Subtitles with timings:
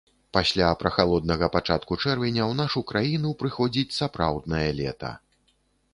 [0.35, 5.17] Пасля прахалоднага пачатку чэрвеня ў нашу краіну прыходзіць сапраўднае лета.